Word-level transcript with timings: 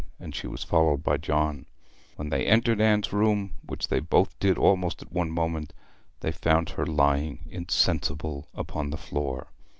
and 0.19 0.33
she 0.33 0.47
was 0.47 0.63
followed 0.63 1.03
by 1.03 1.15
John. 1.15 1.67
When 2.15 2.29
they 2.29 2.47
entered 2.47 2.81
Anne's 2.81 3.13
room, 3.13 3.53
which 3.63 3.89
they 3.89 3.99
both 3.99 4.35
did 4.39 4.57
almost 4.57 5.03
at 5.03 5.11
one 5.11 5.29
moment, 5.29 5.73
they 6.21 6.31
found 6.31 6.69
her 6.71 6.87
lying 6.87 7.45
insensible 7.47 8.47
upon 8.55 8.89
the 8.89 8.97
floor. 8.97 9.49